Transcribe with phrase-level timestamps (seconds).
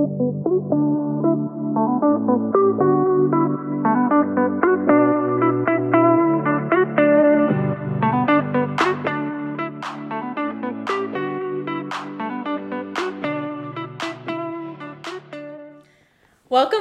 [0.00, 0.16] Welcome,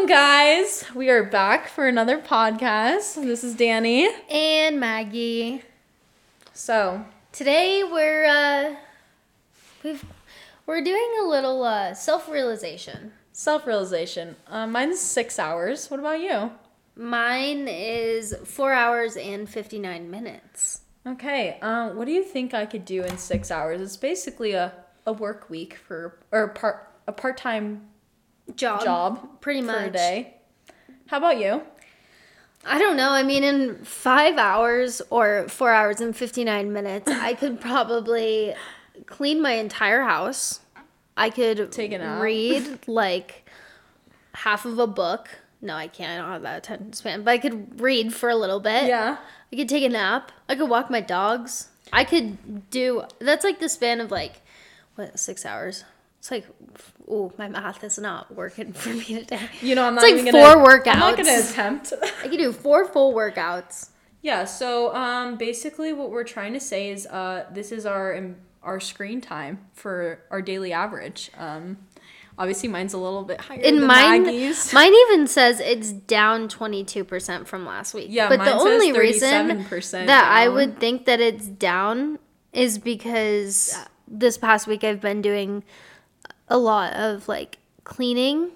[0.05, 0.85] guys.
[0.95, 3.15] We are back for another podcast.
[3.15, 4.07] This is Danny.
[4.29, 5.63] and Maggie.
[6.53, 8.75] So, Today we're uh
[9.83, 10.05] we've
[10.69, 13.11] we're doing a little uh self-realization.
[13.31, 14.35] self realization.
[14.47, 15.89] Uh, mine's six hours.
[15.89, 16.51] What about you?
[16.95, 20.81] Mine is 4 hours and 59 minutes.
[21.07, 21.57] Okay.
[21.61, 23.81] Uh, what do you think I could do in six hours?
[23.81, 24.73] It's basically a,
[25.07, 27.87] a work week for or part a part time
[28.55, 28.83] Job.
[28.83, 29.93] job pretty for a much.
[29.93, 30.35] day.
[31.07, 31.63] How about you?
[32.63, 33.09] I don't know.
[33.09, 38.53] I mean in 5 hours or 4 hours and 59 minutes, I could probably
[39.05, 40.59] clean my entire house.
[41.17, 42.21] I could Take a nap.
[42.21, 43.45] read like
[44.33, 45.29] half of a book.
[45.61, 46.11] No, I can't.
[46.11, 47.23] I don't have that attention span.
[47.23, 48.85] But I could read for a little bit.
[48.85, 49.17] Yeah.
[49.51, 50.31] I could take a nap.
[50.47, 51.69] I could walk my dogs.
[51.91, 54.41] I could do that's like the span of like
[54.95, 55.83] what six hours.
[56.19, 56.45] It's like
[57.09, 59.49] oh my math is not working for me today.
[59.61, 61.93] You know, I'm It's not like even four gonna, I'm not gonna attempt.
[62.23, 63.89] I could do four full workouts.
[64.21, 68.35] Yeah, so um, basically, what we're trying to say is uh, this is our um,
[68.63, 71.31] our screen time for our daily average.
[71.37, 71.77] Um,
[72.37, 74.73] obviously, mine's a little bit higher In than mine, Maggie's.
[74.73, 78.07] mine even says it's down twenty two percent from last week.
[78.09, 82.19] Yeah, but mine the says only reason 37% that I would think that it's down
[82.53, 85.63] is because this past week I've been doing
[86.47, 88.51] a lot of like cleaning,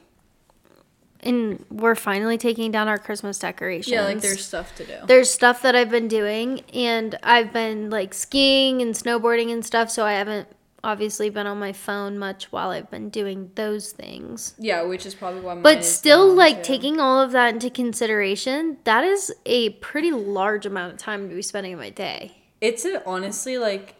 [1.25, 3.91] and we're finally taking down our Christmas decorations.
[3.91, 4.97] yeah, like there's stuff to do.
[5.05, 9.89] there's stuff that I've been doing, and I've been like skiing and snowboarding and stuff,
[9.89, 10.47] so I haven't
[10.83, 14.53] obviously been on my phone much while I've been doing those things.
[14.59, 15.55] yeah, which is probably why.
[15.55, 16.63] But still, like too.
[16.73, 21.35] taking all of that into consideration, that is a pretty large amount of time to
[21.35, 22.37] be spending in my day.
[22.61, 23.95] It's a, honestly like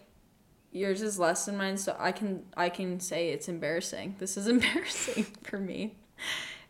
[0.72, 4.16] yours is less than mine, so I can I can say it's embarrassing.
[4.20, 5.96] This is embarrassing for me,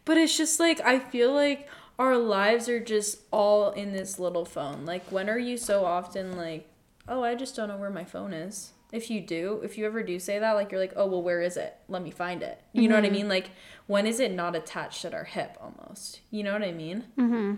[0.06, 1.68] but it's just like I feel like
[2.00, 4.86] our lives are just all in this little phone.
[4.86, 6.68] Like when are you so often like,
[7.08, 8.74] oh, I just don't know where my phone is.
[8.92, 11.42] If you do, if you ever do say that, like you're like, oh well, where
[11.42, 11.76] is it?
[11.88, 12.62] Let me find it.
[12.74, 13.28] You know what I mean?
[13.28, 13.52] Like
[13.88, 16.22] when is it not attached at our hip almost?
[16.30, 17.06] You know what I mean?
[17.18, 17.56] Mm-hmm.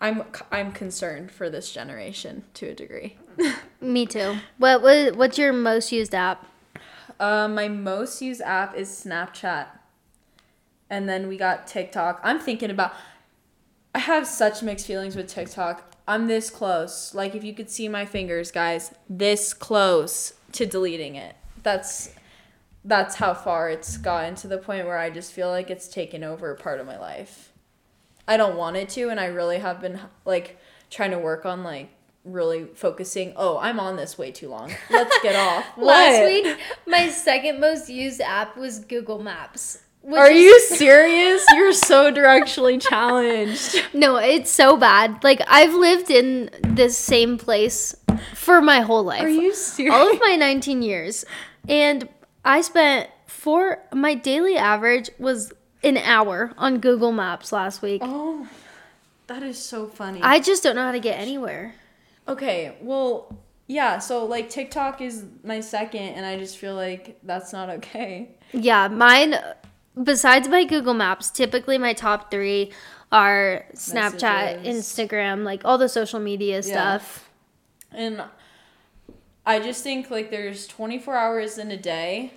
[0.00, 3.16] I'm I'm concerned for this generation to a degree.
[3.80, 4.36] Me too.
[4.58, 6.46] What, what what's your most used app?
[7.18, 9.66] Uh, my most used app is Snapchat.
[10.90, 12.20] And then we got TikTok.
[12.22, 12.94] I'm thinking about
[13.94, 15.94] I have such mixed feelings with TikTok.
[16.06, 17.14] I'm this close.
[17.14, 21.36] Like if you could see my fingers, guys, this close to deleting it.
[21.62, 22.10] That's
[22.84, 26.22] that's how far it's gotten to the point where I just feel like it's taken
[26.22, 27.52] over part of my life.
[28.28, 30.58] I don't want it to and I really have been like
[30.90, 31.88] trying to work on like
[32.24, 34.72] really focusing, oh, I'm on this way too long.
[34.90, 35.64] Let's get off.
[35.76, 39.78] Last week, my second most used app was Google Maps.
[40.04, 41.44] Which Are is- you serious?
[41.54, 43.82] You're so directionally challenged.
[43.92, 45.22] No, it's so bad.
[45.24, 47.94] Like I've lived in this same place
[48.34, 49.22] for my whole life.
[49.22, 49.94] Are you serious?
[49.94, 51.24] All of my 19 years.
[51.68, 52.08] And
[52.44, 58.00] I spent for my daily average was an hour on Google Maps last week.
[58.04, 58.46] oh,
[59.26, 60.20] that is so funny.
[60.22, 61.74] I just don't know how to get anywhere.
[62.28, 63.34] okay, well,
[63.66, 63.98] yeah.
[63.98, 68.30] So like TikTok is my second, and I just feel like that's not okay.
[68.52, 69.34] Yeah, mine
[70.02, 72.72] besides my Google Maps, typically my top 3
[73.12, 74.98] are Snapchat, Messages.
[74.98, 77.30] Instagram, like all the social media stuff.
[77.92, 78.22] And
[79.46, 82.32] I just think like there's 24 hours in a day.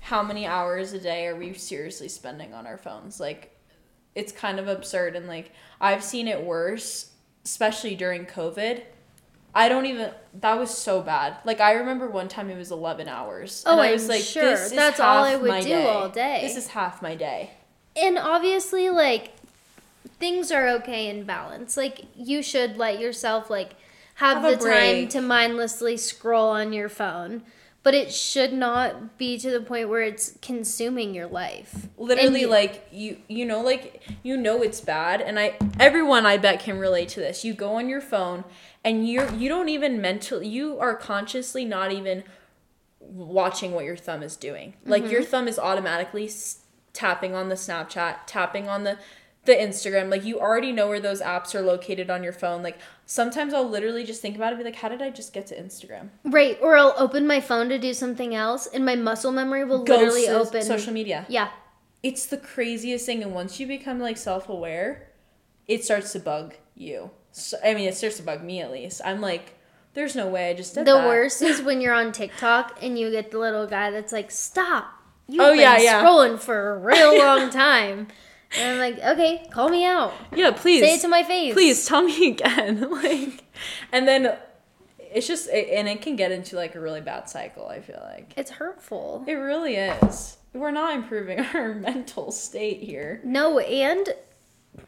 [0.00, 3.20] How many hours a day are we seriously spending on our phones?
[3.20, 3.58] Like,
[4.14, 5.16] it's kind of absurd.
[5.16, 7.12] And like, I've seen it worse,
[7.44, 8.82] especially during COVID.
[9.54, 10.10] I don't even.
[10.40, 11.36] That was so bad.
[11.44, 13.62] Like I remember one time it was eleven hours.
[13.66, 14.56] Oh, I I'm was like, sure.
[14.68, 16.40] That's all I would do all day.
[16.42, 17.52] This is half my day.
[17.96, 19.32] And obviously, like,
[20.18, 21.76] things are okay in balance.
[21.76, 23.76] Like, you should let yourself, like,
[24.16, 27.42] have, Have the time to mindlessly scroll on your phone.
[27.84, 31.86] But it should not be to the point where it's consuming your life.
[31.96, 35.20] literally And- like you you know like you know it's bad.
[35.20, 37.44] And i everyone i bet can relate to this.
[37.44, 38.44] You go on your phone
[38.82, 42.24] and you're you don't even mentally you are consciously not even
[43.00, 44.74] watching what your thumb is doing.
[44.84, 45.30] Like your mm-hmm.
[45.30, 46.60] thumb is automatically s-
[46.94, 48.98] tapping on the snapchat tapping on the
[49.44, 52.78] the instagram like you already know where those apps are located on your phone like
[53.06, 55.46] sometimes i'll literally just think about it and be like how did i just get
[55.46, 56.58] to instagram Right.
[56.62, 59.96] Or I'll open my phone to do something else, and my muscle memory will Go
[59.96, 60.62] literally to open.
[60.62, 61.48] social media Yeah.
[62.02, 63.22] it's the craziest thing.
[63.22, 65.08] And once you become like self aware,
[65.68, 67.10] it starts to bug you.
[67.32, 69.00] So, I mean, it starts to bug me at least.
[69.04, 69.54] I'm like,
[69.94, 71.06] there's no way I just did The that.
[71.06, 74.86] worst is when you're on TikTok and you get the little guy that's like, "Stop!
[75.28, 76.02] You've Oh, been yeah, yeah.
[76.04, 78.08] scrolling for a real long time."
[78.58, 80.12] And I'm like, "Okay, call me out.
[80.34, 80.80] Yeah, please.
[80.80, 81.52] Say it to my face.
[81.54, 83.44] please tell me again like
[83.92, 84.36] and then
[84.98, 88.00] it's just it, and it can get into like a really bad cycle i feel
[88.04, 94.08] like It's hurtful." it really is we're not improving our mental state here No, and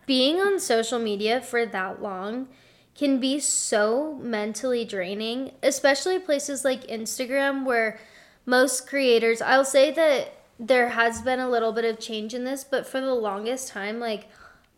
[0.07, 2.49] being on social media for that long
[2.97, 7.99] can be so mentally draining, especially places like Instagram where
[8.47, 12.65] most creators, I'll say that there has been a little bit of change in this,
[12.65, 14.29] but for the longest time, like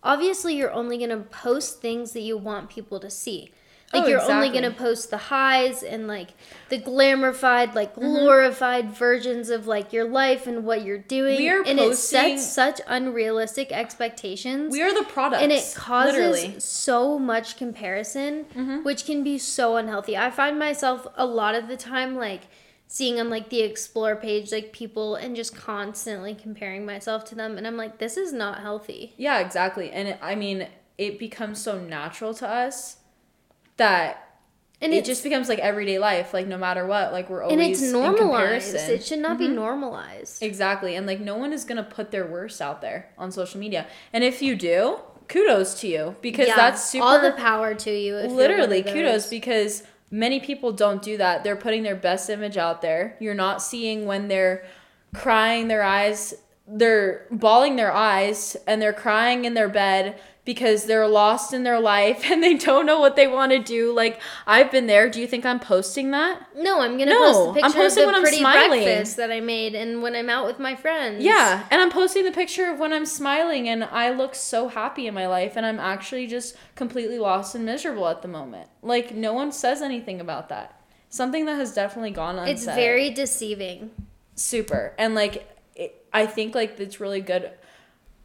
[0.02, 3.52] obviously you're only going to post things that you want people to see.
[3.92, 6.28] Like Oh, you're only going to post the highs and like
[6.68, 8.16] the glamorified, like Mm-hmm.
[8.16, 11.38] glorified versions of like your life and what you're doing.
[11.38, 14.72] We are and it posting- sets such unrealistic expectations.
[14.72, 16.58] we are the products and it causes literally Mm-hmm.
[16.58, 20.18] so much comparison, which can be so unhealthy.
[20.18, 22.42] I find myself a lot of the time like
[22.90, 27.56] seeing on like the explore page like people and just constantly comparing myself to them
[27.58, 29.12] and I'm like this is not healthy.
[29.18, 32.96] yeah exactly and it, i mean it becomes so natural to us
[33.76, 34.24] that
[34.80, 37.80] And it just becomes like everyday life like no matter what like we're and always
[37.82, 38.74] it's in normalized.
[38.74, 39.48] It should not Mm-hmm.
[39.48, 40.42] be normalized.
[40.42, 40.96] Exactly.
[40.96, 43.86] And like no one is going to put their worst out there on social media.
[44.12, 44.98] And if you do,
[45.28, 48.16] kudos to you because Yeah, that's super all the power to you.
[48.16, 51.44] if you're one literally kudos because many people don't do that.
[51.44, 53.16] They're putting their best image out there.
[53.20, 54.64] You're not seeing when they're
[55.14, 56.34] crying their eyes,
[56.66, 61.78] they're bawling their eyes and they're crying in their bed because they're lost in their
[61.78, 63.92] life and they don't know what they want to do.
[63.92, 65.10] Like I've been there.
[65.10, 66.40] Do you think I'm posting that?
[66.56, 68.82] No, I'm gonna No, post a I'm posting of when the I'm pretty smiling.
[68.82, 71.22] breakfast that I made and when I'm out with my friends.
[71.22, 75.06] Yeah, and I'm posting the picture of when I'm smiling and I look so happy
[75.06, 78.70] in my life and I'm actually just completely lost and miserable at the moment.
[78.80, 80.80] Like no one says anything about that.
[81.10, 82.54] Something that has definitely gone unsaid.
[82.54, 83.90] It's very deceiving.
[84.34, 84.94] super.
[84.96, 87.50] And like it, I think like it's really good.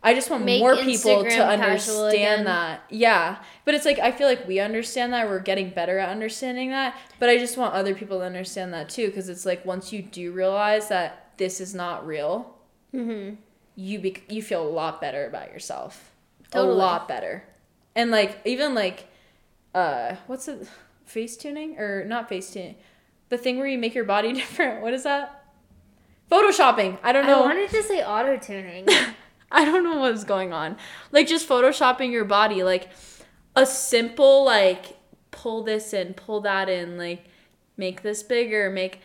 [0.03, 2.83] I just want Make more people Instagram to understand that.
[2.89, 3.37] Yeah.
[3.63, 5.27] But it's like I feel like we understand that.
[5.29, 6.97] We're getting better at understanding that.
[7.19, 10.01] But I just want other people to understand that too cuz it's like once you
[10.01, 12.55] do realize that this is not real,
[12.93, 13.35] Mm-hmm.
[13.75, 16.11] you bec you feel a lot better about yourself.
[16.51, 16.73] Totally.
[16.73, 17.43] A lot better.
[17.95, 19.05] And like even like
[19.73, 20.67] uh what's it
[21.05, 22.75] face tuning or not face tuning?
[23.29, 24.81] The thing where you make your body different.
[24.81, 25.45] What is that?
[26.29, 26.97] Photoshopping.
[27.03, 27.43] I don't know.
[27.43, 28.85] I wanted to say auto tuning.
[29.59, 30.77] I don't know what's going on.
[31.11, 32.89] Like just photoshopping your body, like
[33.55, 34.97] a simple like
[35.31, 37.25] pull this in, pull that in, like
[37.77, 38.99] make this bigger, make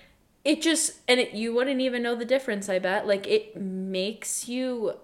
[0.45, 3.07] it just and it, you wouldn't even know the difference, I bet.
[3.07, 4.95] Like it makes you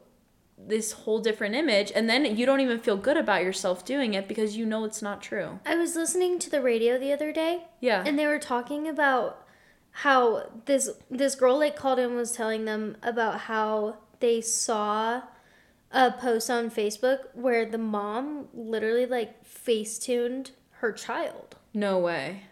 [0.57, 4.27] this whole different image and then you don't even feel good about yourself doing it
[4.29, 5.59] because you know it's not true.
[5.67, 8.03] I was listening to the radio the other day Yeah.
[8.07, 9.45] and they were talking about
[9.91, 15.23] how this this girl like called in was telling them about how they saw
[15.95, 20.51] a post on Facebook where the mom literally like face tuned
[20.81, 21.57] her child.
[21.73, 22.43] no way.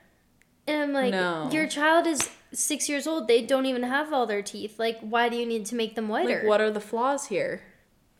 [0.67, 1.51] And I'm like, No.
[1.51, 3.27] your child is six years old.
[3.27, 4.79] They don't even have all their teeth.
[4.79, 6.29] Like, why do you need to make them whiter?
[6.39, 7.63] Like what are the flaws here?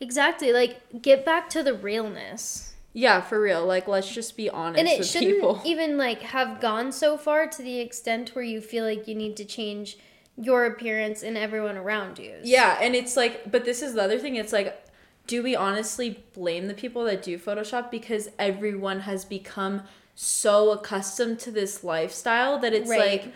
[0.01, 0.51] Exactly.
[0.51, 2.73] Like, get back to the realness.
[2.91, 3.65] Yeah, for real.
[3.65, 5.61] Like let's just be honest and it shouldn't people.
[5.65, 9.37] even like have gone so far to the extent where you feel like you need
[9.37, 9.97] to change
[10.35, 12.35] your appearance and everyone around you.
[12.43, 14.35] Yeah, and it's like, but this is the other thing.
[14.35, 14.82] It's like,
[15.27, 19.83] do we honestly blame the people that do Photoshop because everyone has become
[20.15, 23.23] so accustomed to this lifestyle that it's Right.
[23.23, 23.33] like,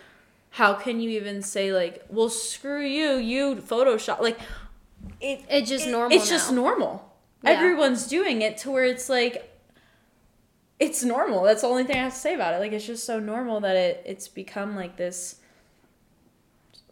[0.51, 4.39] how can you even say like, well, screw you, you Photoshop like,
[5.21, 7.15] it It's just it- normal It's just normal.
[7.43, 7.51] Yeah.
[7.51, 9.53] Everyone's doing it to where it's like.
[10.79, 11.43] It's normal.
[11.43, 12.59] That's the only thing I have to say about it.
[12.59, 15.37] Like it's just so normal that it it's become like this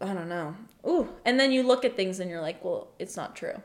[0.00, 0.54] I don't know.
[0.86, 3.60] Ooh, and then you look at things and you're like, well, it's not true.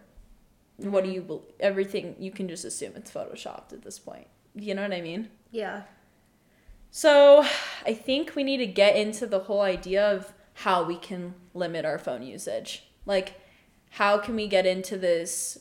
[0.83, 1.43] What do you believe?
[1.59, 4.27] Everything you can just assume it's photoshopped at this point.
[4.55, 5.29] You know what I mean?
[5.51, 5.83] Yeah.
[6.89, 7.45] So,
[7.85, 11.85] I think we need to get into the whole idea of how we can limit
[11.85, 12.83] our phone usage.
[13.05, 13.39] Like,
[13.91, 15.59] how can we get into this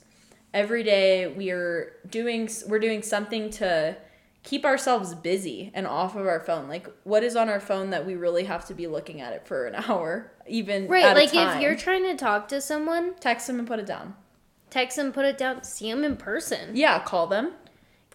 [0.53, 1.29] every day?
[1.29, 3.97] We are doing we're doing something to
[4.43, 6.69] keep ourselves busy and off of our phone.
[6.69, 9.47] Like, what is on our phone that we really have to be looking at it
[9.47, 11.15] for an hour, even Right.
[11.15, 14.15] Like, if you're trying to talk to someone, text them and put it down.
[14.71, 16.71] Text them, put it down, see them in person.
[16.75, 17.53] Yeah, call them.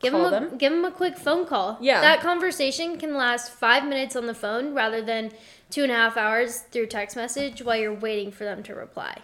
[0.01, 0.57] Give Call them, a, them.
[0.57, 1.77] give them a quick phone call.
[1.79, 2.01] Yeah.
[2.01, 5.31] That conversation can last five minutes on the phone rather than
[5.69, 9.17] two and a half hours through text message while you're waiting for them to reply.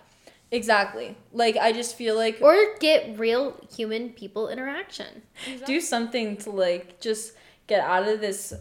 [0.49, 1.17] Exactly.
[1.33, 5.23] Like I just feel like or get real human people interaction.
[5.65, 7.33] do something to like just
[7.67, 8.53] get out of this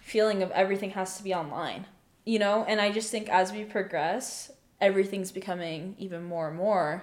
[0.00, 1.86] feeling of everything has to be online.
[2.24, 2.64] You know?
[2.68, 7.02] And I just think as we progress, everything's becoming even more and more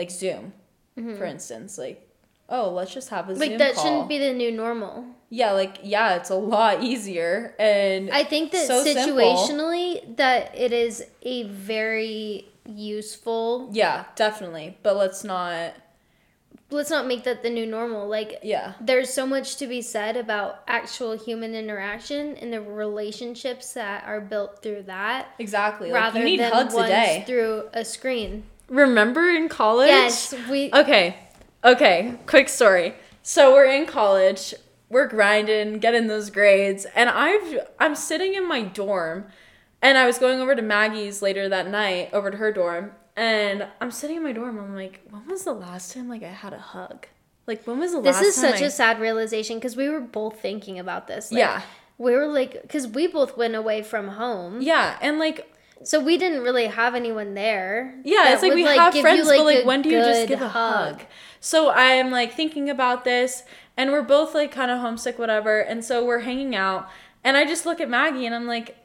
[0.00, 0.54] like Zoom,
[0.98, 1.16] mm-hmm.
[1.16, 1.76] for instance.
[1.76, 2.08] Like,
[2.48, 3.40] oh, let's just have a Zoom.
[3.40, 3.84] Like Zoom that call.
[3.84, 5.04] shouldn't be the new normal.
[5.28, 9.14] Yeah, like yeah, it's a lot easier and I think that so simple.
[9.14, 13.68] situationally that it is a very useful.
[13.72, 14.78] Yeah, definitely.
[14.82, 15.74] But let's not
[16.72, 18.08] Let's not make that the new normal.
[18.08, 18.74] Like yeah.
[18.80, 24.20] there's so much to be said about actual human interaction and the relationships that are
[24.20, 25.90] built through that Exactly.
[25.90, 27.24] Like, rather you need than hugs a ones day.
[27.26, 28.44] through a screen.
[28.70, 29.88] Remember in college?
[29.88, 31.16] Yes, we Okay.
[31.62, 32.14] Okay.
[32.26, 32.94] Quick story.
[33.22, 34.54] So we're in college.
[34.88, 39.26] We're grinding, getting those grades, and I've I'm sitting in my dorm,
[39.82, 43.66] and I was going over to Maggie's later that night, over to her dorm, and
[43.80, 44.58] I'm sitting in my dorm.
[44.58, 47.06] I'm like, when was the last time like I had a hug?
[47.46, 49.88] Like when was the This last This is such I- a sad realization because we
[49.88, 51.30] were both thinking about this.
[51.30, 51.62] Like, Yeah.
[51.98, 54.62] We were like, because we both went away from home.
[54.62, 55.49] yeah, and like
[55.82, 57.98] So we didn't really have anyone there.
[58.04, 60.48] Yeah, it's like we have give friends, but like when do you just give a
[60.48, 61.02] hug?
[61.40, 63.44] So I'm like thinking about this,
[63.76, 65.60] and we're both like kind of homesick, whatever.
[65.60, 66.88] And so we're hanging out,
[67.24, 68.76] and I just look at Maggie, and I'm like,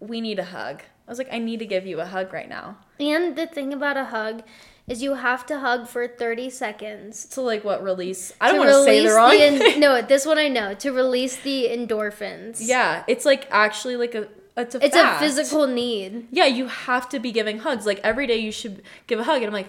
[0.00, 0.82] we need a hug.
[1.06, 2.78] I was like, I need to give you a hug right now.
[3.00, 4.42] And the thing about a hug
[4.86, 7.26] is you have to hug for 30 seconds.
[7.26, 8.32] To like what release?
[8.40, 9.80] I don't want to say the wrong en- thing.
[9.80, 10.74] no, this one I know.
[10.74, 12.58] To release the endorphins.
[12.60, 14.28] Yeah, it's like actually like a
[14.58, 15.22] it's a It's fact.
[15.22, 16.28] a physical need.
[16.30, 17.86] Yeah, you have to be giving hugs.
[17.86, 19.36] Like every day you should give a hug.
[19.38, 19.68] And I'm like,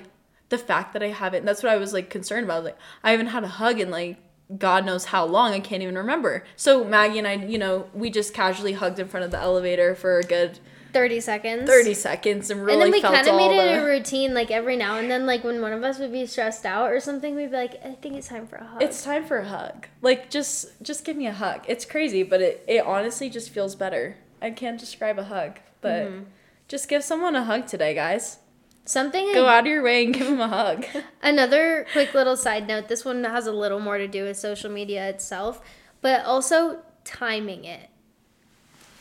[0.50, 2.62] the fact that I haven't, that's what I was like concerned about.
[2.62, 4.18] I like, I haven't had a hug in like
[4.58, 5.54] God knows how long.
[5.54, 6.44] I can't even remember.
[6.56, 9.94] So Maggie and I, you know, we just casually hugged in front of the elevator
[9.94, 10.60] for a good
[10.92, 11.70] 30 seconds.
[11.70, 14.50] 30 seconds and really and then we kind of made it the, a routine, like
[14.50, 17.36] every now and then, like when one of us would be stressed out or something,
[17.36, 18.82] we'd be like, I think it's time for a hug.
[18.82, 19.86] It's time for a hug.
[20.02, 21.62] Like just just give me a hug.
[21.68, 24.18] It's crazy, but it, it honestly just feels better.
[24.42, 26.24] I can't describe a hug, but Mm-hmm.
[26.68, 28.38] just give someone a hug today, guys.
[28.86, 30.86] Something Go out of your way and give them a hug.
[31.22, 34.72] Another quick little side note this one has a little more to do with social
[34.72, 35.62] media itself,
[36.02, 37.90] but also timing it.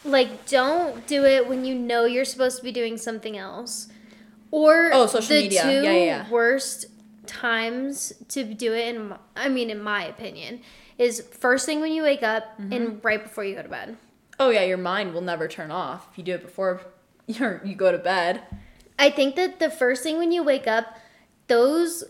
[0.04, 3.88] Like, don't do it when you know you're supposed to be doing something else.
[4.50, 5.62] Or Oh, social the media.
[5.62, 6.30] two Yeah, yeah, yeah.
[6.30, 6.87] worst
[7.26, 10.61] times to do it, in I mean, in my opinion,
[10.99, 12.73] is first thing when you wake up Mm-hmm.
[12.73, 13.97] and right before you go to bed.
[14.40, 16.80] Oh yeah, your mind will never turn off if you do it before
[17.26, 18.42] you're, you go to bed.
[18.99, 20.97] I think that the first thing when you wake up,
[21.47, 22.04] those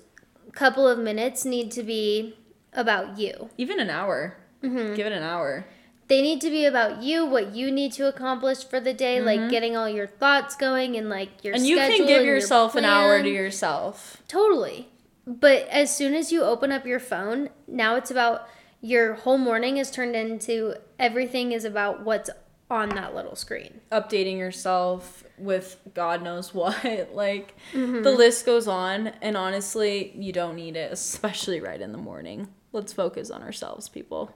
[0.52, 2.34] couple of minutes need to be
[2.72, 3.50] about you.
[3.58, 4.36] Even an hour.
[4.62, 4.94] Mm-hmm.
[4.94, 5.66] Give it an hour.
[6.08, 9.50] they need to be about you, what you need to accomplish for the day, like
[9.50, 11.62] getting all your thoughts going and like your Mm-hmm.
[11.62, 14.22] And you can give and your yourself an hour to yourself.
[14.26, 14.88] Totally.
[15.26, 18.48] But as soon as you open up your phone, now it's about
[18.80, 22.30] your whole morning is turned into everything is about what's
[22.70, 23.80] on that little screen.
[23.90, 27.10] Updating yourself with God knows what.
[27.14, 28.02] like Mm-hmm.
[28.02, 32.48] the list goes on and honestly, you don't need it, especially right in the morning.
[32.72, 34.34] Let's focus on ourselves, people.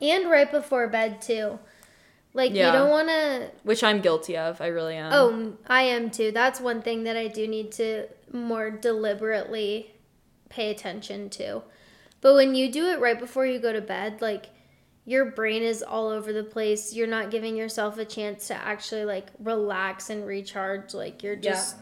[0.00, 1.58] And right before bed too.
[2.32, 2.66] Like Yeah.
[2.72, 4.60] you don't want to Which I'm guilty of.
[4.60, 5.12] I really am.
[5.12, 6.30] Oh, I am too.
[6.32, 9.94] That's one thing that I do need to more deliberately
[10.48, 11.62] pay attention to.
[12.20, 14.46] But when you do it right before you go to bed, like
[15.04, 16.92] your brain is all over the place.
[16.94, 20.94] You're not giving yourself a chance to actually like relax and recharge.
[20.94, 21.52] Like you're Yeah.
[21.52, 21.76] just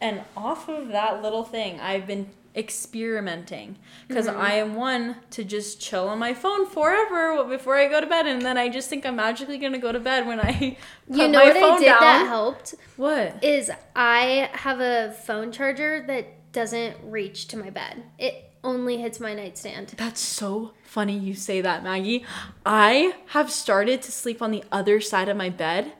[0.00, 2.28] And off of that little thing, I've been
[2.58, 4.40] experimenting because Mm-hmm.
[4.40, 8.26] I am one to just chill on my phone forever before I go to bed,
[8.26, 11.28] and then I just think I'm magically gonna go to bed when I put You
[11.28, 12.00] know my what I did down.
[12.00, 13.42] that helped What?
[13.44, 18.02] is I have a phone charger that doesn't reach to my bed.
[18.18, 19.94] It only hits my nightstand.
[19.96, 22.24] That's so funny you say that, Maggie.
[22.66, 25.92] I have started to sleep on the other side of my bed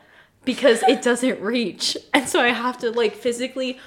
[0.45, 1.97] because it doesn't reach.
[2.13, 3.79] And so I have to like physically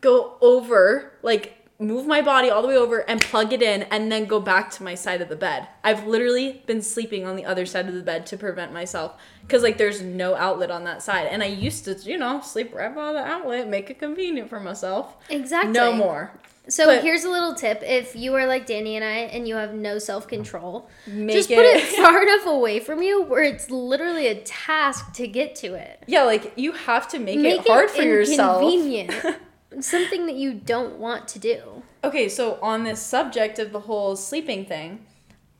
[0.00, 4.10] go over, like move my body all the way over and plug it in and
[4.10, 5.68] then go back to my side of the bed.
[5.84, 9.14] I've literally been sleeping on the other side of the bed to prevent myself
[9.48, 11.26] cuz like there's no outlet on that side.
[11.30, 14.58] And I used to, you know, sleep right by the outlet, make it convenient for
[14.58, 15.16] myself.
[15.28, 15.72] Exactly.
[15.72, 16.32] No more.
[16.68, 19.54] So But- here's a little tip: if you are like Danny and I, and you
[19.54, 23.44] have no self control, Make just put it it- far enough away from you where
[23.44, 26.02] it's literally a task to get to it.
[26.08, 28.62] Yeah, like you have to make, Make it hard for yourself.
[28.64, 29.12] inconvenient.
[29.80, 31.82] Something that you don't want to do.
[32.02, 35.04] Okay, so on this subject of the whole sleeping thing,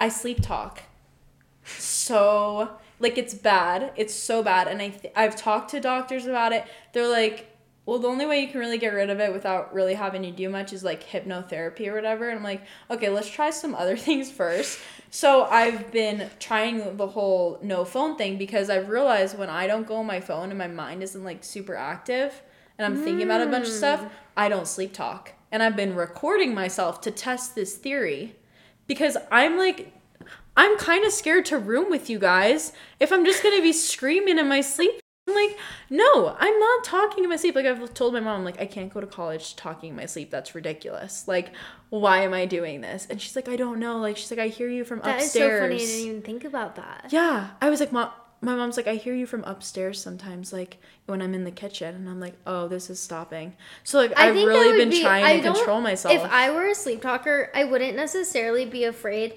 [0.01, 0.83] I sleep talk.
[1.65, 2.71] So,
[3.01, 3.93] like, it's bad.
[3.97, 4.69] It's so bad.
[4.69, 6.65] And I th- I've talked to doctors about it.
[6.93, 9.95] They're like, well, the only way you can really get rid of it without really
[9.95, 12.29] having to do much is like hypnotherapy or whatever.
[12.29, 14.79] And I'm like, okay, let's try some other things first.
[15.11, 19.87] So I've been trying the whole no phone thing because I've realized when I don't
[19.87, 22.43] go on my phone and my mind isn't like super active
[22.79, 24.09] and I'm thinking about a bunch of stuff, hmm.
[24.37, 25.33] I don't sleep talk.
[25.51, 28.37] And I've been recording myself to test this theory
[28.87, 29.93] because I'm like,
[30.57, 34.39] I'm kind of scared to room with you guys if I'm just gonna be screaming
[34.39, 35.01] in my sleep.
[35.29, 35.59] I'm like,
[35.91, 37.57] no, I'm not talking in my sleep.
[37.57, 40.31] Like I've told my mom, like I can't go to college talking in my sleep.
[40.31, 41.27] That's ridiculous.
[41.27, 41.53] Like,
[41.91, 43.07] why am I doing this?
[43.11, 43.99] And she's like, I don't know.
[43.99, 45.61] Like she's like, I hear you from That upstairs.
[45.61, 45.93] That is so funny.
[45.93, 47.09] I didn't even think about that.
[47.11, 48.11] Yeah, I was like, mom.
[48.41, 50.77] My mom's like, I hear you from upstairs sometimes, like
[51.07, 53.55] when I'm in the kitchen, and I'm like, oh, this is stopping.
[53.83, 56.15] So like, I I've really been be- trying I to control myself.
[56.15, 59.35] If I were a sleep talker, I wouldn't necessarily be afraid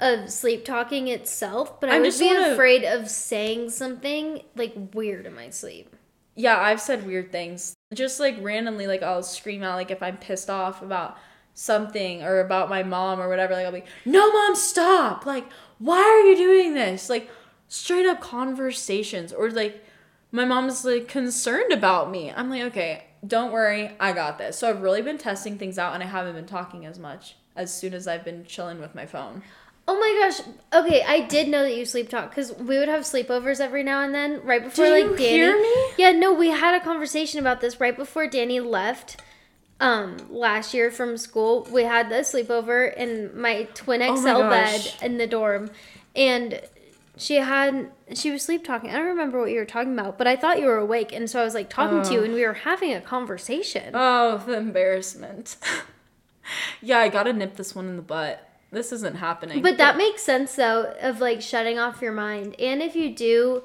[0.00, 4.42] of sleep talking itself, but I I'm would just be wanna- afraid of saying something
[4.56, 5.94] like weird in my sleep.
[6.34, 7.74] yeah, I've said weird things.
[7.94, 11.18] Just like randomly, like I'll scream out, like if I'm pissed off about
[11.54, 13.54] something or about my mom or whatever.
[13.54, 15.26] Like I'll be, no, mom, stop!
[15.26, 15.46] Like,
[15.78, 17.10] why are you doing this?
[17.10, 17.28] Like,
[17.70, 19.82] straight up conversations or like,
[20.32, 22.30] my mom's like concerned about me.
[22.30, 24.58] I'm like, okay, don't worry, I got this.
[24.58, 27.72] So I've really been testing things out, and I haven't been talking as much as
[27.72, 29.42] soon as I've been chilling with my phone.
[29.88, 30.46] Oh my gosh.
[30.72, 34.02] Okay, I did know that you sleep talk because we would have sleepovers every now
[34.02, 35.28] and then, right before Do like you Danny.
[35.30, 35.74] hear me?
[35.98, 39.20] Yeah, no, we had a conversation about this right before Danny left.
[39.80, 44.48] Um, last year from school, we had the sleepover in my twin Oh XL my
[44.48, 45.02] bed gosh.
[45.02, 45.70] in the dorm,
[46.14, 46.60] and
[47.20, 48.90] she had she was sleep talking.
[48.90, 51.28] I don't remember what you were talking about, but I thought you were awake, and
[51.28, 52.24] so I was like talking to you, Oh.
[52.24, 53.90] and we were having a conversation.
[53.94, 55.56] Oh, the embarrassment.
[56.82, 58.46] yeah, I gotta nip this one in the butt.
[58.72, 59.62] This isn't happening.
[59.62, 62.54] But that makes sense though of like shutting off your mind.
[62.58, 63.64] And if you do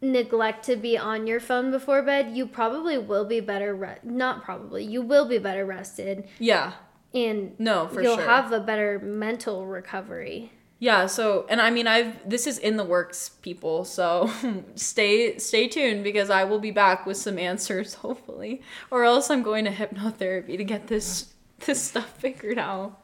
[0.00, 4.42] neglect to be on your phone before bed, you probably will be better re- not
[4.42, 4.84] probably.
[4.84, 6.74] You will be better rested yeah,
[7.12, 8.24] and no, for you'll sure.
[8.26, 10.52] have a better mental recovery.
[10.80, 13.84] Yeah, so and I mean I've this is in the works, people.
[13.84, 14.30] So
[14.76, 19.42] stay stay tuned because I will be back with some answers hopefully, or else I'm
[19.42, 21.34] going to hypnotherapy to get this
[21.66, 23.00] this stuff figured out.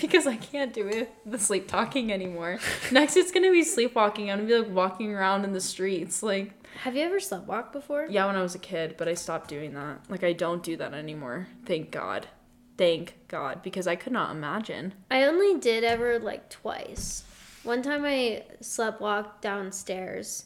[0.00, 2.60] Because I can't do it the sleep talking anymore.
[2.92, 4.30] Next, it's gonna be sleepwalking.
[4.30, 6.52] I'm gonna be like walking around in the streets, like
[6.84, 8.06] Have you ever sleptwalked before?
[8.08, 10.08] Yeah, when I was a kid, but I stopped doing that.
[10.08, 11.48] Like I don't do that anymore.
[11.66, 12.28] Thank God.
[12.76, 14.94] Thank God because I could not imagine.
[15.10, 17.24] I only did ever like twice.
[17.62, 20.44] One time I slept walked downstairs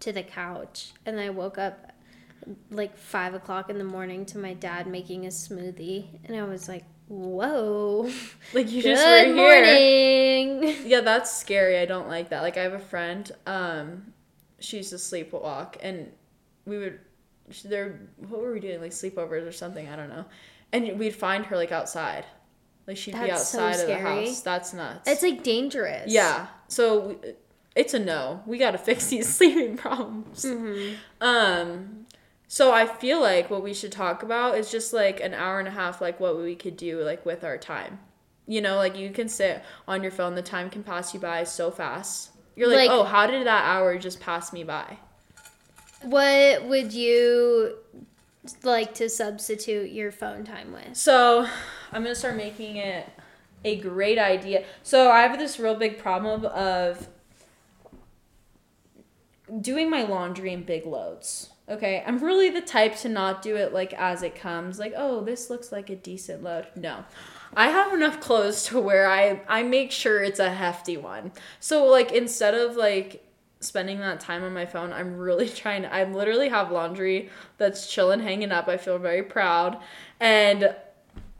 [0.00, 1.92] to the couch and I woke up
[2.70, 6.68] like five o'clock in the morning to my dad making a smoothie and I was
[6.68, 8.08] like, Whoa.
[8.54, 9.34] Like you Good just were here.
[9.34, 10.76] morning.
[10.84, 11.78] Yeah, that's scary.
[11.78, 12.42] I don't like that.
[12.42, 14.12] Like I have a friend, um,
[14.58, 16.10] she used to sleepwalk and
[16.66, 17.00] we would
[17.64, 18.80] there what were we doing?
[18.80, 20.24] Like sleepovers or something, I don't know.
[20.72, 22.24] And we'd find her like outside.
[22.86, 24.40] Like she'd be That's so outside of the house.
[24.40, 25.08] That's nuts.
[25.08, 26.10] It's like dangerous.
[26.10, 26.46] Yeah.
[26.68, 27.16] So we,
[27.76, 28.42] it's a no.
[28.46, 30.44] We got to fix these sleeping problems.
[31.20, 32.06] Um
[32.48, 35.68] so I feel like what we should talk about is just like an hour and
[35.68, 38.00] a half like what we could do like with our time.
[38.48, 41.44] You know, like you can sit on your phone, the time can pass you by
[41.44, 42.30] so fast.
[42.56, 44.98] You're like, Like- "Oh, how did that hour just pass me by?"
[46.02, 47.76] What would you
[48.62, 50.96] like to substitute your phone time with?
[50.96, 51.46] So
[51.92, 53.08] I'm gonna start making it
[53.64, 54.64] a great idea.
[54.82, 57.08] So I have this real big problem of
[59.60, 61.50] doing my laundry in big loads.
[61.68, 64.78] Okay, I'm really the type to not do it like as it comes.
[64.78, 66.66] Like, oh, this looks like a decent load.
[66.74, 67.04] No.
[67.54, 71.32] I have enough clothes to where I I make sure it's a hefty one.
[71.58, 73.24] So like instead of like
[73.60, 77.92] spending that time on my phone, I'm really trying to I literally have laundry that's
[77.92, 78.68] chilling hanging up.
[78.68, 79.78] I feel very proud.
[80.18, 80.74] And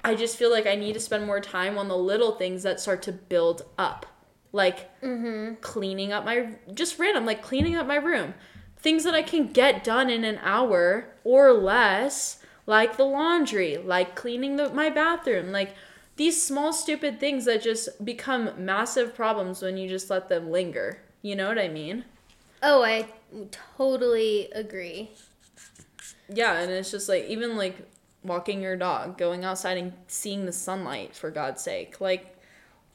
[0.04, 2.80] I just feel like I need to spend more time on the little things that
[2.80, 4.06] start to build up.
[4.52, 5.54] Like mm-hmm.
[5.61, 8.35] cleaning up my just random, like cleaning up my room.
[8.78, 14.16] Things that I can get done in an hour or less, like the laundry, like
[14.16, 15.74] cleaning the, my bathroom, like
[16.16, 20.98] these small stupid things that just become massive problems when you just let them linger.
[21.22, 22.04] You know what I mean?
[22.62, 23.06] Oh, I
[23.76, 25.11] totally agree.
[26.28, 27.76] Yeah, and it's just like even like
[28.22, 32.00] walking your dog, going outside and seeing the sunlight for God's sake.
[32.00, 32.37] Like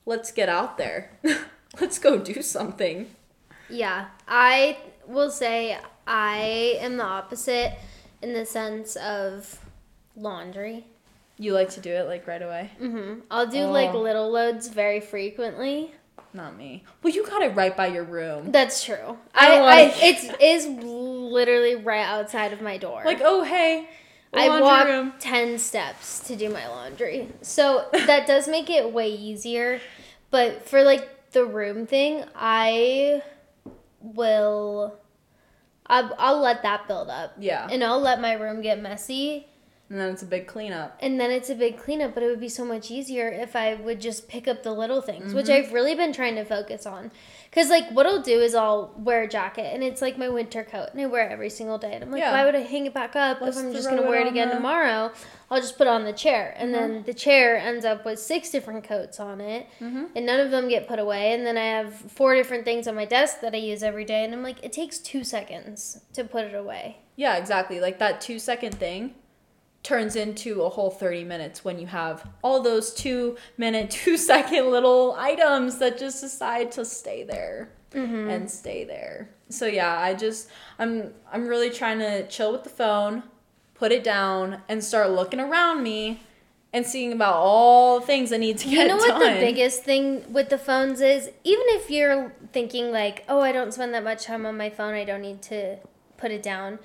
[0.05, 1.11] let's get out there.
[1.81, 3.07] let's go do something.
[3.69, 7.73] Yeah, I will say I am the opposite
[8.21, 9.59] in the sense of
[10.15, 10.85] laundry.
[11.37, 12.71] You like to do it like right away?
[12.77, 13.99] hmm I'll do like Oh.
[13.99, 15.93] little loads very frequently.
[16.35, 16.83] Not me.
[17.01, 18.51] Well, you got it right by your room.
[18.51, 19.17] That's true.
[19.33, 19.93] I I, I,
[20.41, 23.03] it's literally right outside of my door.
[23.05, 23.87] Like, oh hey,
[24.33, 25.13] I walk room.
[25.19, 27.29] 10 steps to do my laundry.
[27.41, 29.79] So that does make it way easier.
[30.29, 33.23] But for like the room thing, I
[34.01, 34.99] will.
[35.87, 37.35] I'll, I'll let that build up.
[37.39, 37.67] Yeah.
[37.71, 39.47] And I'll let my room get messy.
[39.87, 40.97] And then it's a big cleanup.
[40.99, 43.75] And then it's a big cleanup, but it would be so much easier if I
[43.75, 45.67] would just pick up the little things, which Mm-hmm.
[45.67, 47.11] I've really been trying to focus on.
[47.51, 50.63] Because, like, what I'll do is I'll wear a jacket, and it's like my winter
[50.63, 51.93] coat, and I wear it every single day.
[51.93, 52.31] And I'm like, Yeah.
[52.31, 54.27] why would I hang it back up Let's if I'm just going to wear it
[54.27, 55.11] again the- tomorrow?
[55.51, 56.55] I'll just put it on the chair.
[56.57, 57.05] And then Mm-hmm.
[57.05, 60.05] the chair ends up with six different coats on it, Mm-hmm.
[60.15, 61.31] and none of them get put away.
[61.33, 64.25] And then I have four different things on my desk that I use every day,
[64.25, 66.97] and I'm like, it takes two seconds to put it away.
[67.15, 67.79] Yeah, exactly.
[67.79, 69.13] Like that two second thing
[69.85, 74.71] turns into a whole 30 minutes when you have all those two minute, two second
[74.71, 78.29] little items that just decide to stay there mm-hmm.
[78.29, 79.29] and stay there.
[79.49, 83.23] So yeah, I just I'm I'm really trying to chill with the phone,
[83.75, 86.19] put it down, and start looking around me
[86.73, 89.35] and seeing about all the things I need to get You know what done.
[89.35, 91.29] the biggest thing with the phones is?
[91.43, 94.93] Even if you're thinking like, "Oh, I don't spend that much time on my phone.
[94.93, 95.77] I don't need to
[96.17, 96.79] put it down."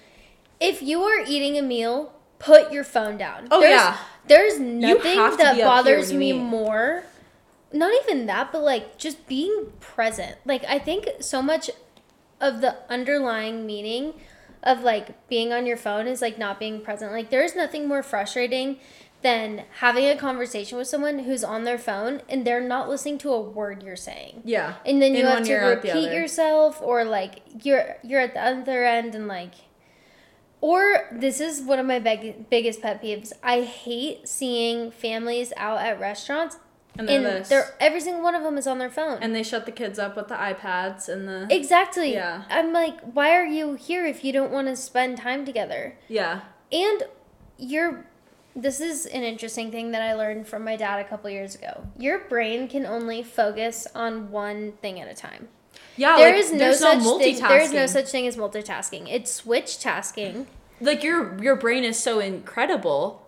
[0.61, 3.47] If you are eating a meal, put your phone down.
[3.53, 3.97] Oh, there's, yeah.
[4.27, 7.05] There's nothing that be up here bothers me more.
[7.73, 10.37] Not even that, but like just being present.
[10.45, 11.71] Like I think so much
[12.41, 14.15] of the underlying meaning
[14.63, 17.13] of like being on your phone is like not being present.
[17.13, 18.79] Like there's nothing more frustrating
[19.23, 23.31] than having a conversation with someone who's on their phone and they're not listening to
[23.31, 24.41] a word you're saying.
[24.45, 24.75] yeah.
[24.87, 28.33] And then you have to ear, out the repeat yourself or like you're you're at
[28.35, 29.53] the other end and like
[30.61, 33.33] or this is one of my big, biggest pet peeves.
[33.43, 36.59] I hate seeing families out at restaurants
[36.99, 37.49] And and, this.
[37.49, 39.19] they're every single one of them is on their phone.
[39.23, 42.13] and they shut the kids up with the iPads and the Exactly.
[42.13, 42.45] Yeah.
[42.51, 45.97] I'm like, why are you here if you don't want to spend time together?
[46.09, 46.43] yeah.
[46.73, 47.03] And
[47.59, 48.07] you're
[48.57, 51.87] this is an interesting thing that I learned from my dad a couple years ago.
[51.97, 55.49] Your brain can only focus on one thing at a time.
[56.01, 57.39] Yeah, There like, is no such no thing.
[57.39, 59.07] There is no such thing as multitasking.
[59.13, 60.47] It's switch tasking.
[60.81, 63.27] like your your brain is so incredible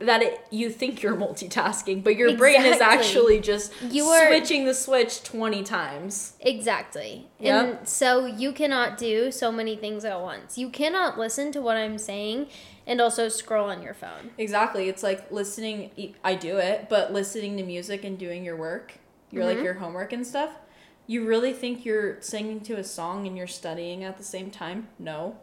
[0.00, 4.64] that it you think you're multitasking, but your brain is actually just You are- switching
[4.66, 6.34] the switch 20 times.
[6.40, 7.28] Exactly.
[7.38, 7.78] Yep.
[7.78, 10.58] And so you cannot do so many things at once.
[10.58, 12.48] You cannot listen to what I'm saying
[12.86, 14.30] and also scroll on your phone.
[14.36, 14.88] Exactly.
[14.90, 15.90] It's like listening
[16.22, 18.98] I do it, but listening to music and doing your work,
[19.30, 19.56] your Mm-hmm.
[19.56, 20.50] like your homework and stuff.
[21.10, 24.86] You really think you're singing to a song and you're studying at the same time?
[24.96, 25.38] No.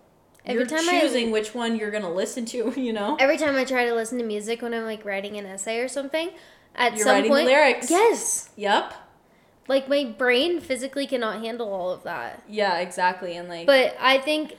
[0.45, 3.17] Every you're time I- choosing which one you're going to listen to, you know?
[3.19, 5.89] Every time I try to listen to music when I'm like writing an essay or
[5.89, 6.29] something,
[6.73, 7.91] at You're some writing point lyrics.
[7.91, 8.49] Yes.
[8.55, 8.93] Yep.
[9.67, 12.43] Like my brain physically cannot handle all of that.
[12.47, 13.35] Yeah, exactly.
[13.35, 14.55] And like But I think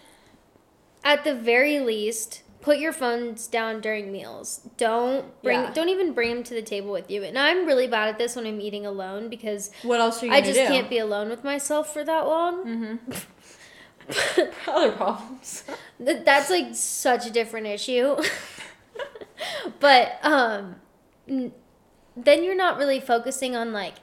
[1.05, 4.61] at the very least, put your phones down during meals.
[4.77, 5.73] Don't bring Yeah.
[5.73, 7.23] don't even bring them to the table with you.
[7.25, 10.33] And I'm really bad at this when I'm eating alone because what else are you
[10.33, 10.67] I just do?
[10.67, 12.55] can't be alone with myself for that long.
[12.67, 12.97] Mm-hmm.
[14.71, 15.65] Other problems.
[15.99, 18.17] That's like such a different issue.
[19.81, 20.77] but um
[21.27, 21.53] n-
[22.17, 23.95] then you're not really focusing on like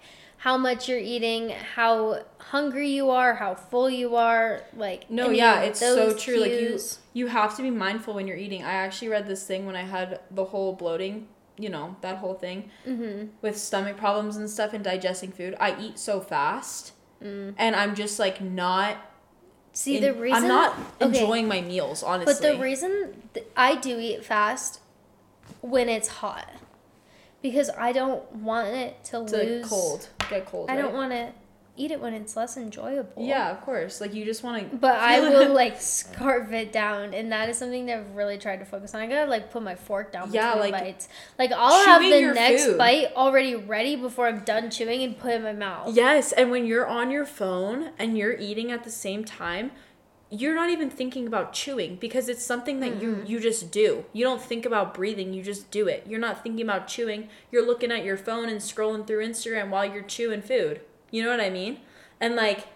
[0.45, 5.61] how much you're eating, how hungry you are, how full you are, like No, yeah,
[5.61, 6.37] it's so true.
[6.37, 6.79] Like you,
[7.13, 8.63] you have to be mindful when you're eating.
[8.63, 11.27] I actually read this thing when I had the whole bloating,
[11.57, 13.29] you know, that whole thing Mhm.
[13.41, 15.55] with stomach problems and stuff and digesting food.
[15.59, 18.97] I eat so fast, and I'm just like not.
[18.97, 18.99] Mm.
[19.73, 22.31] See in- the reason I'm not okay, enjoying my meals, honestly.
[22.35, 24.79] But the reason th- I do eat fast
[25.61, 26.47] when it's hot
[27.41, 30.69] because I don't want it to, to lose cold, get cold.
[30.69, 31.31] I don't want to
[31.77, 33.25] eat it when it's less enjoyable.
[33.25, 33.99] Yeah, of course.
[33.99, 34.77] Like you just want to.
[34.77, 38.59] But I will like scarf it down, and that is something that I've really tried
[38.59, 39.01] to focus on.
[39.01, 41.09] I gotta like put my fork down Yeah, between like, bites.
[41.37, 42.77] Like I'll have the next food.
[42.77, 45.95] bite already ready before I'm done chewing and put it in my mouth.
[45.95, 49.71] Yes, and when you're on your phone and you're eating at the same time,
[50.31, 53.25] you're not even thinking about chewing because it's something that you mm-hmm.
[53.25, 54.05] you just do.
[54.11, 56.05] You don't think about breathing, you just do it.
[56.07, 57.29] You're not thinking about chewing.
[57.51, 60.81] You're looking at your phone and scrolling through Instagram while you're chewing food.
[61.11, 61.79] You know what I mean?
[62.19, 62.67] And like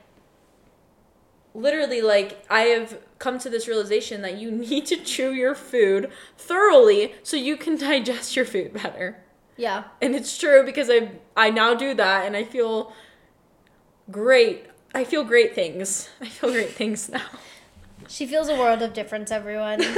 [1.53, 6.11] literally like I have come to this realization that you need to chew your food
[6.37, 9.17] thoroughly so you can digest your food better
[9.57, 9.85] Yeah.
[10.01, 12.93] and it's true because I I now do that and I feel
[14.11, 14.65] great.
[14.93, 16.09] I feel great things.
[16.21, 17.25] I feel great things now.
[18.07, 19.81] She feels a world of difference, everyone.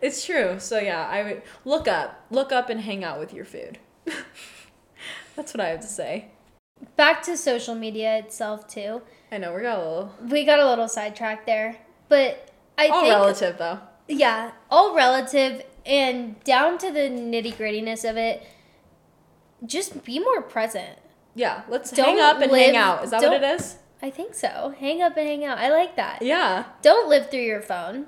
[0.00, 0.60] It's true.
[0.60, 3.78] So yeah, I would look up, look up and hang out with your food.
[5.34, 6.28] That's what I have to say.
[6.94, 9.02] Back to social media itself too.
[9.32, 10.14] I know we got a little.
[10.30, 13.80] We got a little sidetracked there, but I All think relative though.
[14.06, 18.46] yeah, all relative and down to the nitty grittiness of it.
[19.66, 20.96] Just be more present.
[21.34, 23.04] Yeah, let's Don't hang up and hang out.
[23.04, 23.76] Is that what it is?
[24.00, 24.74] I think so.
[24.78, 25.58] Hang up and hang out.
[25.58, 26.22] I like that.
[26.22, 26.64] Yeah.
[26.82, 28.06] Don't live through your phone.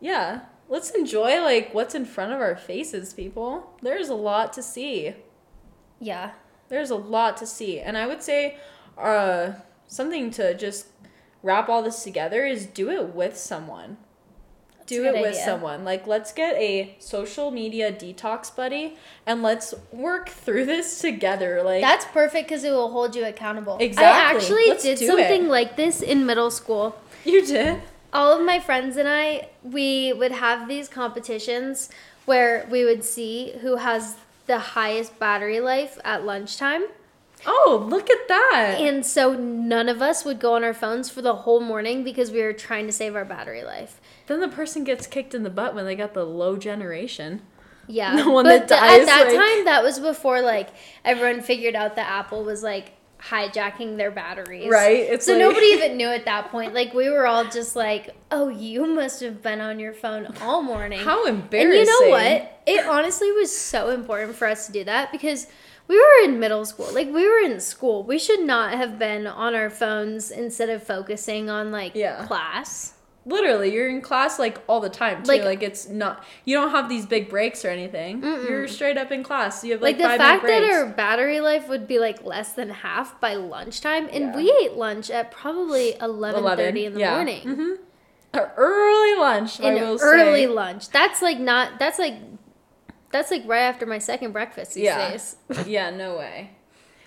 [0.00, 0.42] Yeah.
[0.68, 3.74] Let's enjoy like what's in front of our faces, people.
[3.82, 5.14] There's a lot to see.
[5.98, 6.32] Yeah.
[6.68, 7.80] There's a lot to see.
[7.80, 8.58] And I would say
[8.96, 9.52] uh
[9.86, 10.86] something to just
[11.42, 13.96] wrap all this together is do it with someone.
[14.86, 15.44] Do it with idea.
[15.44, 15.84] someone.
[15.84, 21.62] Like let's get a social media detox buddy and let's work through this together.
[21.62, 23.78] Like That's perfect because it will hold you accountable.
[23.80, 24.04] Exactly.
[24.04, 25.48] I actually Let's did something it.
[25.50, 26.96] like this in middle school.
[27.24, 27.80] you did.
[28.12, 31.88] All of my friends and I, we would have these competitions
[32.26, 34.16] where we would see who has
[34.46, 36.84] the highest battery life at lunchtime.
[37.46, 38.76] Oh, look at that.
[38.80, 42.30] And so none of us would go on our phones for the whole morning because
[42.30, 44.00] we were trying to save our battery life.
[44.26, 47.42] then the person gets kicked in the butt when they got the low generation.
[47.86, 48.16] Yeah.
[48.24, 50.70] The one but that th- at that like- time, that was before like
[51.04, 54.70] everyone figured out that Apple was like hijacking their batteries.
[54.70, 55.00] Right?
[55.00, 56.72] It's so like- nobody even knew at that point.
[56.74, 60.62] Like we were all just like, "Oh, you must have been on your phone all
[60.62, 61.78] morning." How embarrassing!
[61.80, 62.60] and you know what?
[62.66, 65.46] It honestly was so important for us to do that because
[65.88, 66.88] we were in middle school.
[66.92, 68.02] Like we were in school.
[68.04, 72.24] We should not have been on our phones instead of focusing on like Yeah.
[72.26, 72.92] class.
[73.26, 75.28] Literally, you're in class like all the time too.
[75.32, 78.22] Like- Like, it's not you don't have these big breaks or anything.
[78.22, 79.64] You're straight up in class.
[79.64, 82.52] You have Like, like, the five fact that our battery life would be like less
[82.52, 84.36] than half by lunchtime, and Yeah.
[84.36, 87.14] we ate lunch at probably eleven thirty in the yeah.
[87.14, 87.42] morning.
[87.46, 87.76] Mhm.
[88.34, 89.58] An early lunch.
[89.60, 90.46] I An will early say.
[90.48, 90.88] lunch.
[90.90, 91.78] That's like not.
[91.78, 92.14] That's like.
[93.14, 95.08] That's like right after my second breakfast these Yeah.
[95.12, 95.36] days.
[95.66, 96.50] yeah, no way.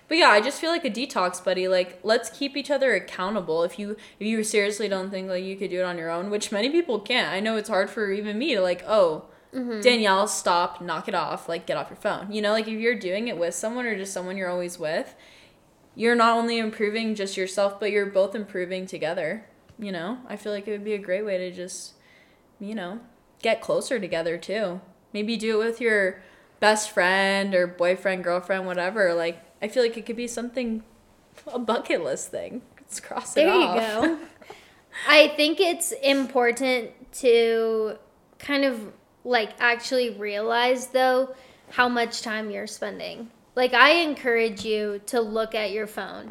[0.08, 1.68] But yeah, I just feel like a detox buddy.
[1.68, 3.62] Like, let's keep each other accountable.
[3.62, 6.30] If you if you seriously don't think like you could do it on your own,
[6.30, 7.30] which many people can't.
[7.30, 9.80] I know it's hard for even me to like, oh, Mm-hmm.
[9.80, 12.32] Danielle, stop, knock it off, like get off your phone.
[12.32, 15.14] You know, like if you're doing it with someone or just someone you're always with,
[15.94, 19.44] you're not only improving just yourself, but you're both improving together.
[19.78, 21.94] You know, I feel like it would be a great way to just,
[22.58, 23.00] you know,
[23.42, 24.80] get closer together too.
[25.18, 26.22] Maybe do it with your
[26.60, 29.14] best friend or boyfriend, girlfriend, whatever.
[29.14, 30.84] Like, I feel like it could be something,
[31.52, 32.62] a bucket list thing.
[32.80, 33.76] Let's cross it off.
[33.76, 34.18] There you go.
[35.08, 37.98] I think it's important to
[38.38, 38.92] kind of
[39.24, 41.34] like actually realize though
[41.70, 43.28] how much time you're spending.
[43.56, 46.30] Like I encourage you to look at your phone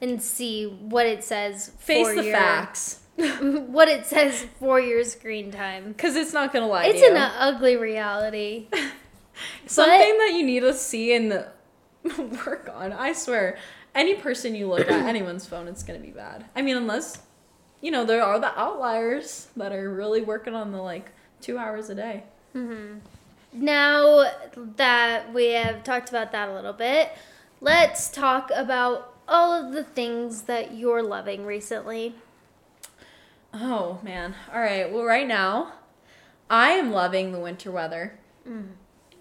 [0.00, 2.99] and see what it says Face for the your facts.
[3.70, 5.88] what it says for your screen time.
[5.88, 7.14] Because it's not going to lie It's to you.
[7.14, 8.68] an ugly reality.
[9.66, 11.44] Something that you need to see and
[12.46, 12.92] work on.
[12.92, 13.58] I swear,
[13.94, 16.44] any person you look at, anyone's phone, it's gonna be bad.
[16.54, 17.18] I mean, unless
[17.80, 21.88] you know there are the outliers that are really working on the like two hours
[21.90, 22.24] a day.
[22.54, 22.98] Mm-hmm.
[23.52, 24.30] Now
[24.76, 27.10] that we have talked about that a little bit,
[27.60, 32.14] let's talk about all of the things that you're loving recently.
[33.52, 34.34] Oh man!
[34.52, 34.90] All right.
[34.92, 35.72] Well, right now,
[36.48, 38.18] I am loving the winter weather.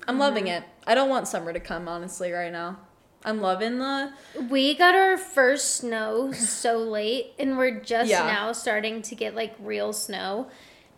[0.08, 0.64] I'm loving it.
[0.88, 1.88] I don't want summer to come.
[1.88, 2.78] Honestly, right now,
[3.24, 4.12] I'm loving the
[4.50, 8.26] We got our first snow so late, and we're just Yeah.
[8.26, 10.50] now starting to get like real snow.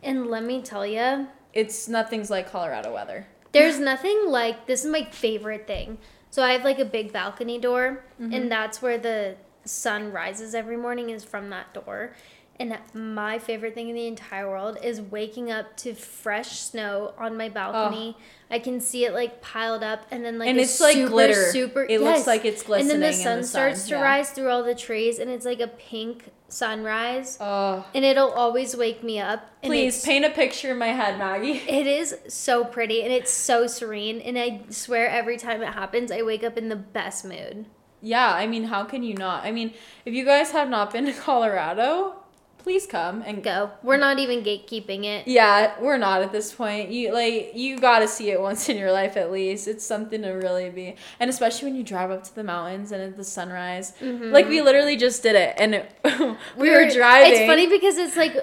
[0.04, 3.28] And let me tell you, it's nothing's like Colorado weather.
[3.54, 5.98] there's nothing like this is my favorite thing.
[6.30, 8.34] So I have like a big balcony door, Mm-hmm.
[8.34, 12.14] and that's where the sun rises every morning is from that door.
[12.62, 17.36] And my favorite thing in the entire world is waking up to fresh snow on
[17.36, 18.16] my balcony.
[18.52, 21.52] I can see it like piled up, and then like And it's like super, glitter.
[21.52, 24.02] Super, It looks like it's And then the glistening sun the sun, starts to yeah.
[24.02, 28.76] rise through all the trees, and it's like a pink sunrise, Oh, and it'll always
[28.76, 29.50] wake me up.
[29.64, 31.52] Please paint a picture in my head, Maggie.
[31.68, 36.12] it is so pretty and it's so serene, and I swear every time it happens,
[36.12, 37.66] I wake up in the best mood.
[38.02, 39.46] Yeah, I mean, how can you not?
[39.46, 39.74] I mean,
[40.06, 42.16] if you guys have not been to Colorado,
[42.64, 43.72] please come and Go.
[43.82, 45.28] We're not even gatekeeping it.
[45.28, 46.90] Yeah, we're not at this point.
[46.92, 49.68] You like you got to see it once in your life at least.
[49.68, 53.02] It's something to really be, and especially when you drive up to the mountains and
[53.02, 53.94] at the sunrise.
[54.00, 54.32] Mm-hmm.
[54.32, 55.92] Like we literally just did it, and it,
[56.56, 57.32] we were We're- driving.
[57.34, 58.36] It's funny because it's like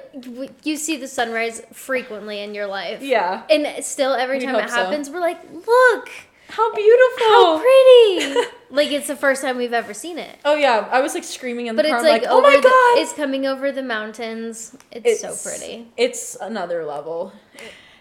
[0.64, 3.02] you see the sunrise frequently in your life.
[3.02, 4.76] Yeah, And still, every time it hope so.
[4.76, 6.09] happens, we're like, look,
[6.48, 7.26] how beautiful!
[7.26, 8.48] how pretty.
[8.70, 10.38] like, it's the first time we've ever seen it.
[10.44, 11.98] Oh yeah, I was like screaming in the But car.
[11.98, 14.76] it's like, like, oh my the, god, it's coming over the mountains.
[14.90, 15.88] It's, so pretty.
[15.96, 17.32] It's another level.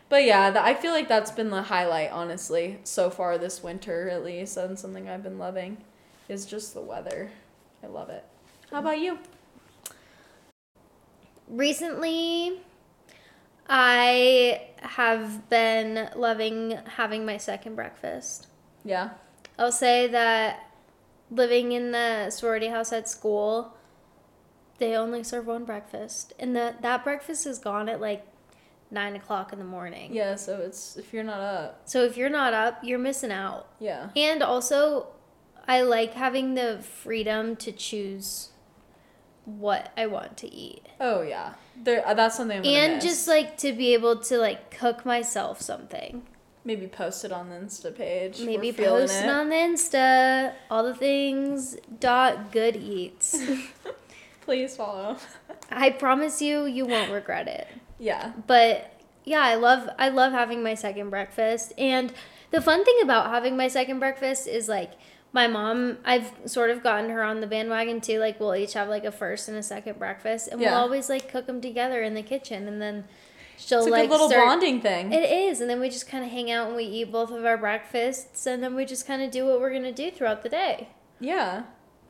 [0.10, 4.10] But yeah, th- I feel like that's been the highlight, honestly, so far this winter
[4.10, 5.78] at least, and something I've been loving
[6.30, 7.30] is just the weather.
[7.84, 8.24] I love it.
[8.72, 9.20] How about you?
[11.50, 12.62] Recently,
[13.70, 18.48] I have been loving having my second breakfast.
[18.84, 19.12] Yeah.
[19.58, 20.72] I'll say that
[21.30, 23.76] living in the sorority house at school,
[24.78, 28.26] they only serve one breakfast, and the, that breakfast is gone at like
[28.92, 30.14] nine o'clock in the morning.
[30.14, 31.82] Yeah, so it's if you're not up.
[31.86, 33.68] So if you're not up, you're missing out.
[33.80, 34.10] Yeah.
[34.16, 35.08] And also,
[35.68, 38.50] I like having the freedom to choose
[39.48, 40.86] what I want to eat.
[41.00, 41.54] Oh yeah.
[41.82, 45.62] There uh, that's something I'm And just like to be able to like cook myself
[45.62, 46.24] something.
[46.66, 48.42] maybe post it on the Insta page.
[48.42, 49.30] Maybe post it it.
[49.30, 50.54] on the Insta.
[50.70, 53.38] All the things dot good eats.
[54.42, 55.18] Please follow.
[55.72, 57.68] I promise you, you won't regret it.
[58.00, 58.34] yeah.
[58.48, 58.94] But
[59.26, 61.74] yeah, I love I love having my second breakfast.
[61.78, 62.14] And
[62.52, 64.92] the fun thing about having my second breakfast is like
[65.34, 68.20] my mom, I've sort of gotten her on the bandwagon too.
[68.20, 70.72] Like we'll each have like a first and a second breakfast, and Yeah.
[70.72, 73.06] we'll always like cook them together in the kitchen, and then
[73.58, 75.12] she'll It's a like good little start- bonding thing.
[75.14, 77.46] It is, and then we just kind of hang out and we eat both of
[77.46, 80.50] our breakfasts, and then we just kind of do what we're gonna do throughout the
[80.50, 80.90] day.
[81.20, 81.64] yeah.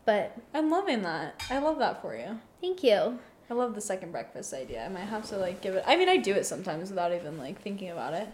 [0.05, 1.43] But I'm loving that.
[1.49, 2.39] I love that for you.
[2.61, 3.19] thank you.
[3.49, 4.85] I love the second breakfast idea.
[4.85, 5.83] I might have to like give it.
[5.85, 8.27] I mean, I do it sometimes without even like thinking about it.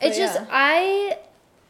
[0.00, 0.46] It's But just yeah.
[0.50, 1.18] I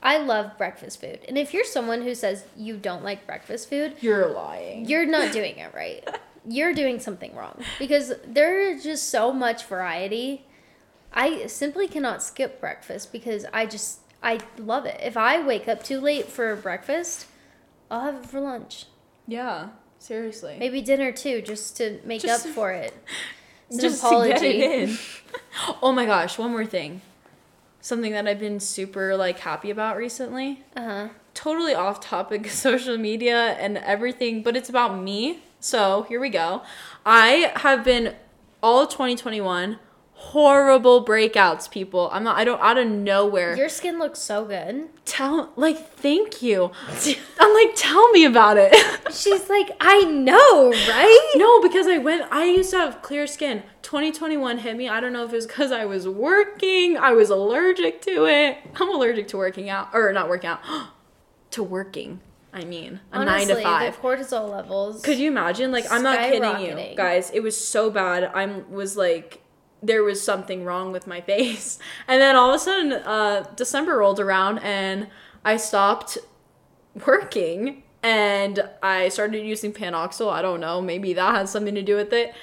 [0.05, 1.21] I love breakfast food.
[1.27, 4.85] And if you're someone who says you don't like breakfast food, You're lying.
[4.87, 6.07] you're not doing it right.
[6.47, 10.45] You're doing something wrong because there is just so much variety.
[11.11, 15.01] I simply cannot skip breakfast because I just I love it.
[15.03, 17.25] If I wake up too late for breakfast,
[17.91, 18.85] I'll have it for lunch.
[19.27, 19.69] yeah.
[19.99, 20.57] Seriously.
[20.61, 22.93] Maybe dinner too, just to make Just- up for it.
[23.71, 24.57] It's an Just to get it
[24.91, 24.99] in.
[25.83, 26.37] oh my gosh!
[26.37, 27.01] One more thing.
[27.85, 30.65] Something that I've been super like happy about recently.
[30.75, 31.09] Uh huh.
[31.35, 35.41] totally off topic social media and everything, but it's about me.
[35.61, 36.63] So here we go.
[37.05, 38.15] I have been
[38.63, 39.79] all of 2021
[40.15, 42.09] horrible breakouts, people.
[42.13, 42.37] I'm not.
[42.37, 42.61] I don't.
[42.61, 43.57] Out of nowhere.
[43.57, 44.89] Your skin looks so good.
[45.05, 46.71] tell like thank you.
[47.41, 48.75] I'm like tell me about it.
[49.13, 51.33] She's like, I know, right?
[51.37, 52.31] no, because I went.
[52.33, 53.63] I used to have clear skin.
[53.83, 54.89] 2021 hit me.
[54.89, 56.97] I don't know if it was because I was working.
[56.97, 58.59] I was allergic to it.
[58.77, 60.61] I'm allergic to working out or not working out.
[61.51, 62.21] to working.
[62.53, 63.97] I mean, a Honestly, nine to five.
[63.97, 65.03] the cortisol levels.
[65.03, 65.73] Could you imagine?
[65.73, 67.33] Like, I'm not kidding you, guys.
[67.33, 68.31] It was so bad.
[68.33, 69.43] I was like,
[69.87, 71.79] there was something wrong with my face.
[72.09, 75.09] And then all of a sudden, uh, December rolled around and
[75.45, 76.19] I stopped
[77.07, 80.31] working and I started using Panoxyl.
[80.31, 80.81] I don't know.
[80.81, 82.35] Maybe that has something to do with it.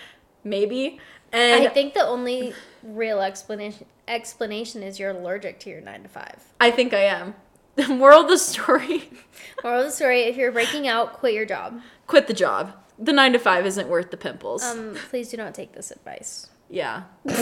[0.44, 1.00] Maybe.
[1.32, 6.10] And I think the only real explanation explanation is you're allergic to your nine to
[6.10, 6.44] five.
[6.60, 7.36] I think I am.
[7.76, 9.10] The moral of the story
[9.64, 11.82] Moral of the story: If you're breaking out, quit your job.
[12.08, 12.74] quit the job.
[13.00, 14.64] The nine to five isn't worth the pimples.
[14.64, 16.51] Um, please do not take this advice.
[16.72, 17.04] Yeah.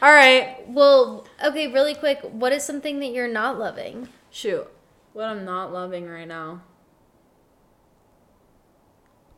[0.00, 0.58] All right.
[0.68, 2.20] Well, okay, really quick.
[2.22, 4.08] What is something that you're not loving?
[4.30, 4.68] Shoot.
[5.12, 6.62] What I'm not loving right now.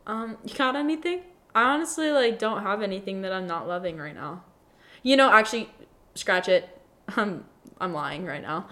[0.07, 1.21] Um, you got anything?
[1.53, 4.43] I honestly like don't have anything that I'm not loving right now.
[5.03, 5.69] You know, actually
[6.13, 6.69] scratch it.
[7.15, 7.45] I'm
[7.79, 8.67] I'm lying right now.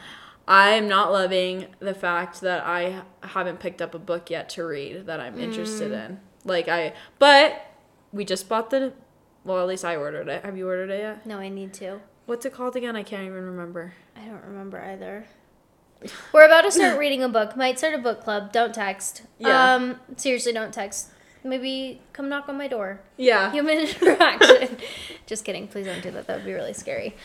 [0.48, 4.66] I am not loving the fact that I haven't picked up a book yet to
[4.66, 6.20] read that I'm interested in.
[6.44, 7.66] Like I but
[8.12, 8.94] we just bought the
[9.46, 10.44] well, at least I ordered it.
[10.46, 11.26] Have you ordered it yet?
[11.26, 12.00] No, I need to.
[12.26, 12.96] What's it called again?
[12.96, 13.94] I can't even remember.
[14.16, 15.26] I don't remember either.
[16.34, 17.56] We're about to start reading a book.
[17.56, 18.52] Might start a book club.
[18.52, 19.24] Don't text.
[19.40, 19.74] Yeah.
[19.76, 21.10] Um, seriously, don't text.
[21.46, 23.02] Maybe come knock on my door.
[23.18, 23.52] Yeah.
[23.52, 24.78] Human interaction.
[25.26, 25.68] Just kidding.
[25.68, 26.28] Please don't do that.
[26.28, 27.16] That would be really scary.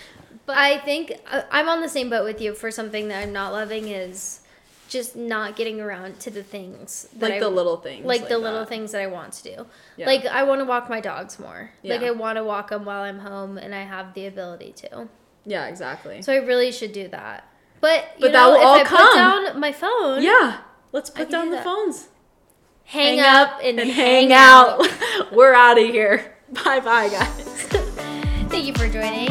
[0.47, 3.33] But I think I- I'm on the same boat with you for something that I'm
[3.33, 4.41] not loving is
[4.89, 8.05] just not getting around to the things that like I, the little things.
[8.07, 9.67] like, the little things that I want to do.
[9.97, 10.07] Yeah.
[10.07, 11.71] Like I want to walk my dogs more.
[11.85, 15.09] Like I want to walk them while I'm home and I have the ability to.
[15.45, 16.23] Yeah, exactly.
[16.23, 17.49] So I really should do that.
[17.81, 18.99] But you But that will if all I come.
[19.09, 20.59] put down my phone, Yeah.
[20.91, 21.65] Let's put down do the that.
[21.65, 22.09] phones.
[22.85, 24.87] hang, up and, hang out.
[25.33, 26.35] We're out of here.
[26.65, 27.29] Bye bye, guys.
[28.49, 29.29] Thank you for joining.